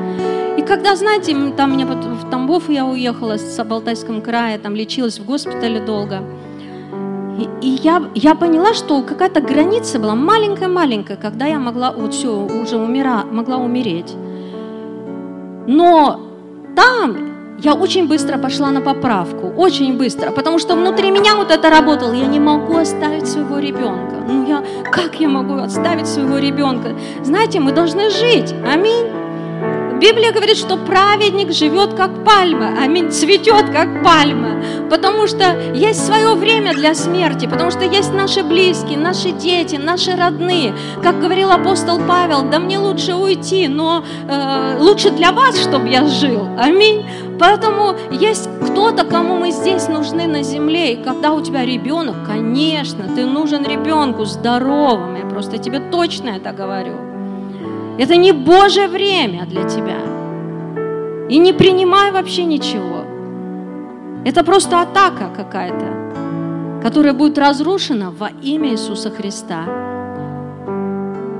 [0.57, 5.27] И когда, знаете, там меня в Тамбов я уехала с Сабалтайском крае, там лечилась в
[5.27, 6.23] госпитале долго.
[7.39, 12.31] И, и я, я поняла, что какая-то граница была маленькая-маленькая, когда я могла вот все,
[12.31, 14.15] уже умира, могла умереть.
[15.67, 16.21] Но
[16.75, 21.69] там я очень быстро пошла на поправку, очень быстро, потому что внутри меня вот это
[21.69, 22.13] работало.
[22.13, 24.17] Я не могу оставить своего ребенка.
[24.27, 26.95] Ну я, как я могу оставить своего ребенка?
[27.23, 28.55] Знаете, мы должны жить.
[28.67, 29.16] Аминь.
[30.01, 36.35] Библия говорит, что праведник живет как пальма, аминь, цветет как пальма, потому что есть свое
[36.35, 40.75] время для смерти, потому что есть наши близкие, наши дети, наши родные.
[41.03, 46.07] Как говорил апостол Павел, да мне лучше уйти, но э, лучше для вас, чтобы я
[46.07, 47.07] жил, аминь.
[47.39, 53.05] Поэтому есть кто-то, кому мы здесь нужны на земле, и когда у тебя ребенок, конечно,
[53.15, 57.16] ты нужен ребенку здоровым, я просто тебе точно это говорю.
[57.99, 59.99] Это не Божье время для тебя.
[61.29, 63.05] И не принимай вообще ничего.
[64.25, 69.65] Это просто атака какая-то, которая будет разрушена во имя Иисуса Христа.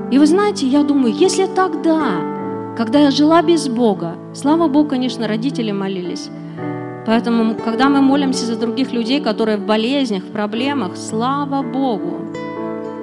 [0.09, 5.27] И вы знаете, я думаю, если тогда, когда я жила без Бога, слава Богу, конечно,
[5.27, 6.29] родители молились,
[7.07, 12.19] Поэтому, когда мы молимся за других людей, которые в болезнях, в проблемах, слава Богу,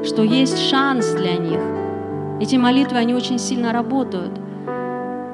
[0.04, 1.83] что есть шанс для них.
[2.44, 4.30] Эти молитвы, они очень сильно работают.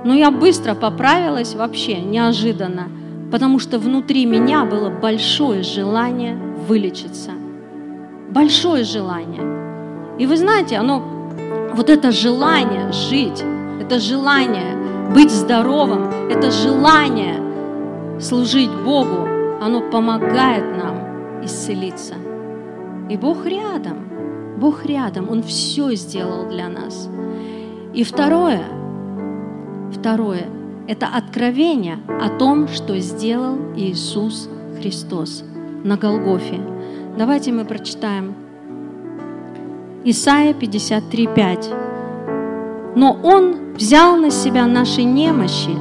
[0.05, 2.85] Но я быстро поправилась вообще, неожиданно,
[3.33, 6.37] потому что внутри меня было большое желание
[6.69, 7.33] вылечиться.
[8.31, 9.43] Большое желание.
[10.21, 11.03] И вы знаете, оно,
[11.75, 13.43] вот это желание жить,
[13.81, 14.77] это желание
[15.13, 19.27] быть здоровым, это желание служить Богу,
[19.61, 22.15] оно помогает нам исцелиться.
[23.09, 23.97] И Бог рядом.
[24.61, 27.09] Бог рядом, Он все сделал для нас.
[27.95, 28.63] И второе,
[29.91, 30.45] второе,
[30.87, 35.45] это откровение о том, что сделал Иисус Христос
[35.83, 36.61] на Голгофе.
[37.17, 38.35] Давайте мы прочитаем
[40.05, 41.75] Исайя 53:5.
[42.97, 45.75] Но Он взял на себя наши немощи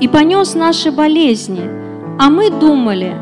[0.00, 1.62] и понес наши болезни,
[2.18, 3.16] а мы думали,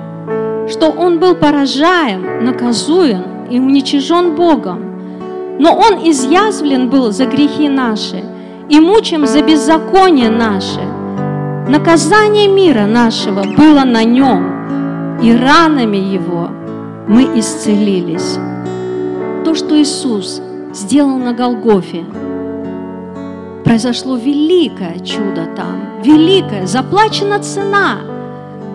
[0.68, 4.80] что Он был поражаем, наказуем и уничижен Богом.
[5.58, 8.22] Но Он изъязвлен был за грехи наши
[8.68, 10.80] и мучим за беззаконие наше.
[11.68, 16.48] Наказание мира нашего было на Нем, и ранами Его
[17.08, 18.38] мы исцелились.
[19.44, 20.42] То, что Иисус
[20.72, 22.04] сделал на Голгофе,
[23.64, 27.98] произошло великое чудо там, великое, заплачена цена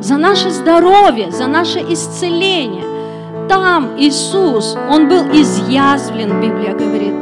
[0.01, 2.90] за наше здоровье, за наше исцеление
[3.51, 7.13] там Иисус, Он был изъязвлен, Библия говорит.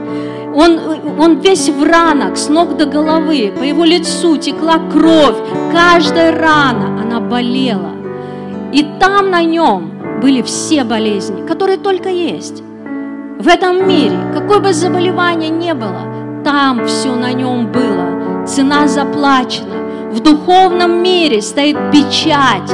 [0.53, 0.79] Он,
[1.19, 5.37] он весь в ранах, с ног до головы, по его лицу текла кровь,
[5.71, 7.93] каждая рана, она болела.
[8.71, 12.61] И там на нем были все болезни, которые только есть.
[13.39, 18.45] В этом мире, какое бы заболевание ни было, там все на нем было.
[18.45, 20.11] Цена заплачена.
[20.11, 22.71] В духовном мире стоит печать.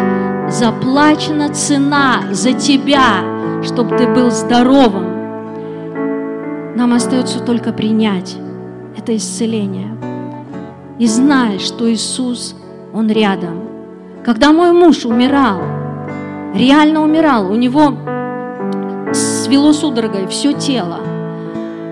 [0.49, 5.05] Заплачена цена за тебя чтобы ты был здоровым.
[6.75, 8.37] Нам остается только принять
[8.97, 9.95] это исцеление.
[10.99, 12.55] И знать, что Иисус,
[12.93, 13.61] Он рядом.
[14.23, 15.61] Когда мой муж умирал,
[16.53, 17.93] реально умирал, у него
[19.13, 20.99] свело судорогой все тело.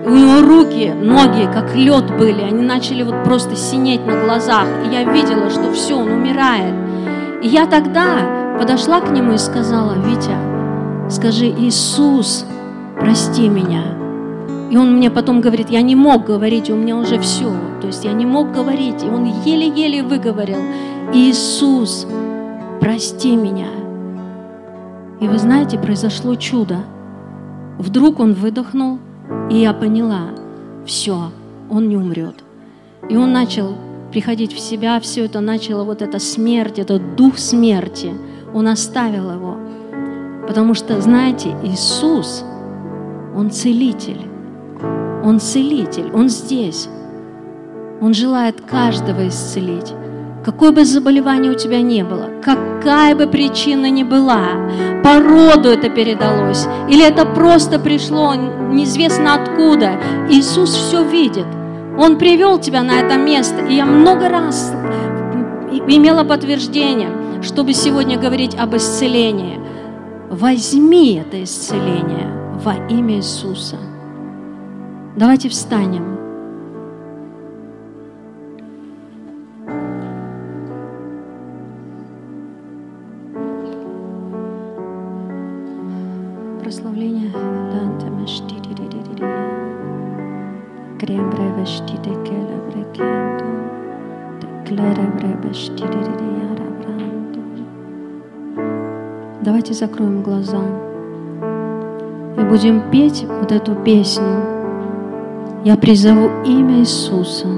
[0.06, 4.66] У него руки, ноги, как лед были, они начали вот просто синеть на глазах.
[4.86, 6.74] И я видела, что все, он умирает.
[7.42, 10.53] И я тогда подошла к нему и сказала, Витя,
[11.10, 12.46] Скажи, Иисус,
[12.98, 13.82] прости меня.
[14.70, 17.52] И он мне потом говорит, я не мог говорить, у меня уже все.
[17.80, 19.02] То есть я не мог говорить.
[19.02, 20.58] И он еле-еле выговорил,
[21.12, 22.06] Иисус,
[22.80, 23.68] прости меня.
[25.20, 26.78] И вы знаете, произошло чудо.
[27.78, 28.98] Вдруг он выдохнул,
[29.50, 30.30] и я поняла,
[30.86, 31.30] все,
[31.70, 32.42] он не умрет.
[33.08, 33.74] И он начал
[34.10, 38.12] приходить в себя, все это начало, вот эта смерть, этот дух смерти,
[38.54, 39.56] он оставил его.
[40.46, 42.44] Потому что, знаете, Иисус,
[43.36, 44.20] Он целитель.
[45.24, 46.88] Он целитель, Он здесь.
[48.00, 49.92] Он желает каждого исцелить.
[50.44, 54.48] Какое бы заболевание у тебя не было, какая бы причина ни была,
[55.02, 59.92] по роду это передалось, или это просто пришло неизвестно откуда,
[60.28, 61.46] Иисус все видит.
[61.98, 64.74] Он привел тебя на это место, и я много раз
[65.88, 67.08] имела подтверждение,
[67.40, 69.60] чтобы сегодня говорить об исцелении.
[70.34, 72.28] Возьми это исцеление
[72.64, 73.76] во имя Иисуса.
[75.16, 76.18] Давайте встанем.
[86.60, 88.06] Прославление Данте
[90.98, 93.46] Крембре вештите келе брекенто
[94.40, 96.33] Теклере бре вештите
[99.44, 100.56] Давайте закроем глаза
[102.38, 104.40] и будем петь вот эту песню.
[105.66, 107.48] Я призову имя Иисуса.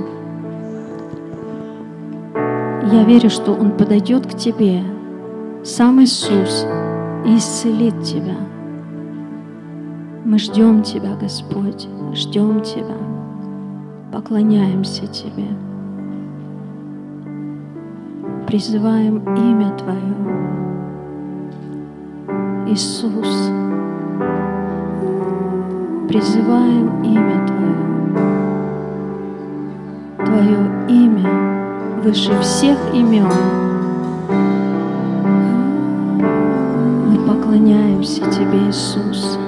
[2.90, 4.82] Я верю, что Он подойдет к тебе,
[5.62, 6.66] сам Иисус,
[7.24, 8.34] и исцелит тебя.
[10.24, 12.98] Мы ждем Тебя, Господь, ждем Тебя,
[14.12, 15.46] поклоняемся Тебе,
[18.48, 20.65] призываем имя Твое.
[22.68, 23.50] Иисус,
[26.08, 27.76] призываем имя Твое.
[30.26, 30.58] Твое
[30.88, 31.30] имя
[32.02, 33.30] выше всех имен.
[37.06, 39.38] Мы поклоняемся Тебе, Иисус.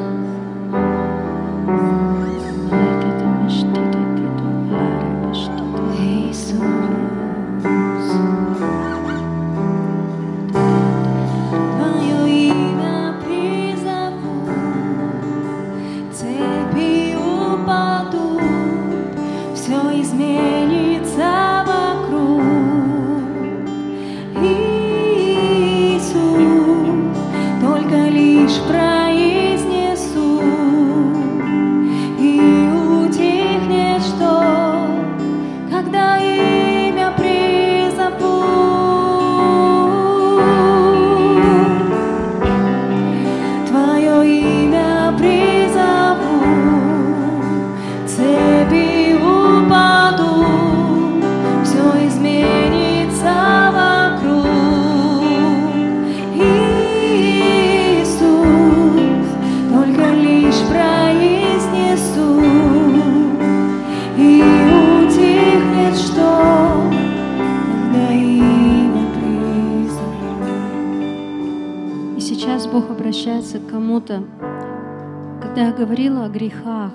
[76.28, 76.92] О грехах,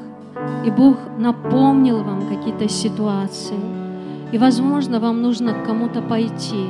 [0.65, 3.59] и Бог напомнил вам какие-то ситуации,
[4.31, 6.65] и, возможно, вам нужно к кому-то пойти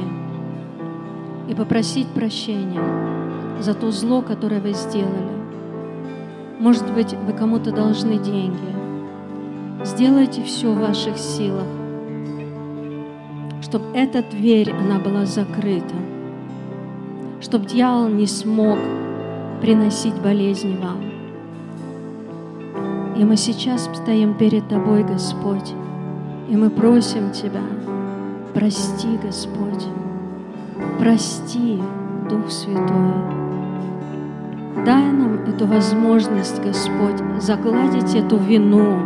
[1.49, 2.81] и попросить прощения
[3.59, 5.33] за то зло, которое вы сделали.
[6.59, 8.73] Может быть, вы кому-то должны деньги.
[9.83, 11.67] Сделайте все в ваших силах,
[13.61, 15.95] чтобы эта дверь, она была закрыта,
[17.41, 18.77] чтобы дьявол не смог
[19.61, 21.12] приносить болезни вам.
[23.15, 25.73] И мы сейчас стоим перед Тобой, Господь,
[26.49, 27.61] и мы просим Тебя,
[28.53, 29.85] прости, Господь,
[30.97, 31.79] прости,
[32.27, 33.13] Дух Святой.
[34.83, 38.97] Дай нам эту возможность, Господь, загладить эту вину.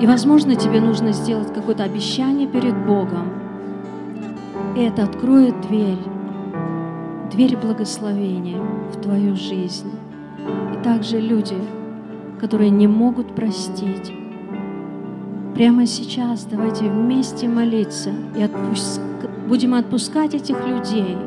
[0.00, 3.28] И, возможно, тебе нужно сделать какое-то обещание перед Богом.
[4.76, 5.98] И это откроет дверь,
[7.30, 8.60] дверь благословения
[8.92, 9.90] в твою жизнь.
[10.74, 11.56] И также люди,
[12.40, 14.12] которые не могут простить.
[15.54, 19.00] Прямо сейчас давайте вместе молиться и отпуск...
[19.46, 21.18] будем отпускать этих людей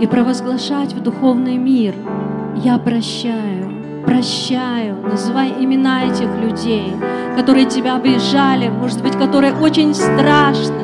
[0.00, 1.94] и провозглашать в духовный мир.
[2.64, 6.94] Я прощаю, прощаю, называй имена этих людей,
[7.36, 10.82] которые тебя обижали, может быть, которые очень страшно,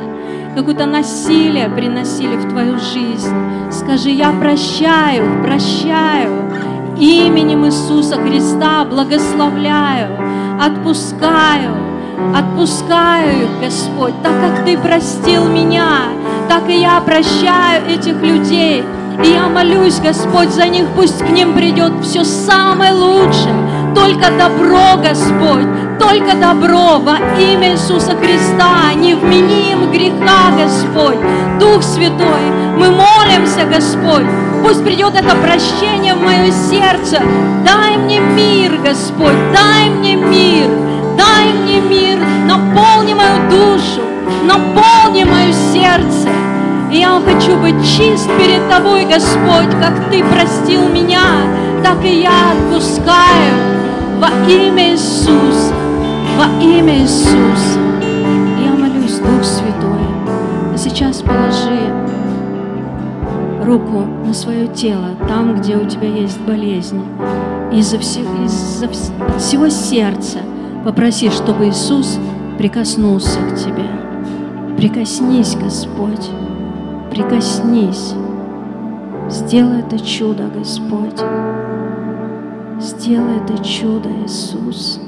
[0.55, 3.33] какое-то насилие приносили в твою жизнь.
[3.71, 6.48] Скажи, я прощаю, прощаю,
[6.99, 10.09] именем Иисуса Христа благословляю,
[10.61, 11.75] отпускаю,
[12.35, 16.09] отпускаю их, Господь, так как Ты простил меня,
[16.47, 18.83] так и я прощаю этих людей.
[19.23, 23.53] И я молюсь, Господь, за них, пусть к ним придет все самое лучшее,
[23.93, 25.67] только добро, Господь,
[25.99, 31.19] только добро во имя Иисуса Христа, не вмени им греха, Господь.
[31.59, 34.25] Дух Святой, мы молимся, Господь,
[34.63, 37.21] Пусть придет это прощение в мое сердце.
[37.65, 40.69] Дай мне мир, Господь, дай мне мир,
[41.17, 44.01] дай мне мир, наполни мою душу
[44.49, 46.29] наполни мое сердце.
[46.91, 51.21] И я хочу быть чист перед Тобой, Господь, как Ты простил меня,
[51.83, 53.53] так и я отпускаю
[54.17, 55.73] во имя Иисуса,
[56.37, 57.79] во имя Иисуса.
[58.01, 60.07] Я молюсь, Дух Святой,
[60.73, 62.08] а сейчас положи
[63.69, 67.03] руку на свое тело, там, где у тебя есть болезни.
[67.71, 68.83] Из-за всего, из
[69.37, 70.39] всего сердца
[70.83, 72.19] попроси, чтобы Иисус
[72.57, 73.85] прикоснулся к тебе.
[74.75, 76.29] Прикоснись, Господь,
[77.11, 78.15] прикоснись.
[79.29, 81.19] Сделай это чудо, Господь.
[82.79, 84.99] Сделай это чудо, Иисус.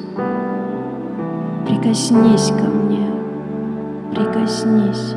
[1.65, 3.07] Прикоснись ко мне.
[4.13, 5.15] Прикоснись.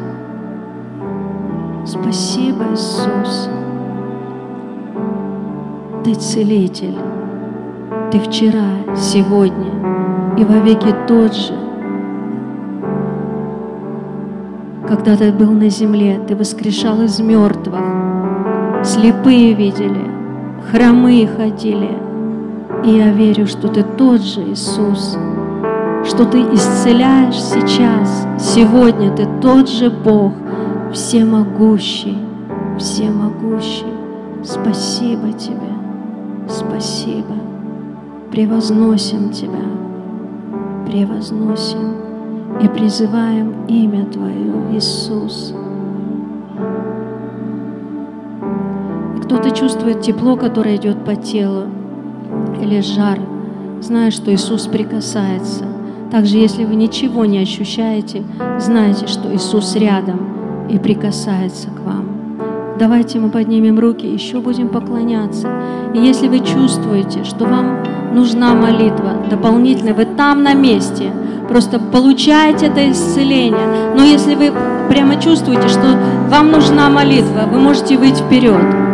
[1.87, 3.51] Спасибо, Иисус.
[6.03, 6.97] Ты целитель.
[8.11, 9.71] Ты вчера, сегодня
[10.39, 11.53] и вовеки тот же.
[14.89, 17.81] Когда ты был на земле, ты воскрешал из мертвых.
[18.83, 20.11] Слепые видели,
[20.71, 21.99] хромые ходили.
[22.85, 25.19] И я верю, что ты тот же Иисус,
[26.07, 30.33] что ты исцеляешь сейчас, сегодня ты тот же Бог,
[30.95, 32.17] всемогущий,
[32.79, 33.93] всемогущий.
[34.45, 35.75] Спасибо тебе,
[36.49, 37.35] спасибо.
[38.31, 39.65] Превозносим Тебя,
[40.87, 41.97] превозносим
[42.63, 45.55] и призываем имя Твое, Иисус.
[49.25, 51.65] Кто-то чувствует тепло, которое идет по телу,
[52.61, 53.19] или жар,
[53.81, 55.65] зная, что Иисус прикасается.
[56.11, 58.23] Также, если вы ничего не ощущаете,
[58.61, 60.29] знайте, что Иисус рядом–
[60.69, 62.09] и прикасается к вам.
[62.79, 65.49] Давайте мы поднимем руки, еще будем поклоняться.
[65.95, 71.11] И если вы чувствуете, что вам нужна молитва дополнительная, вы там на месте,
[71.49, 73.95] просто получаете это исцеление.
[73.97, 74.53] Но если вы
[74.89, 75.97] прямо чувствуете, что
[76.29, 78.94] вам нужна молитва, вы можете выйти вперед.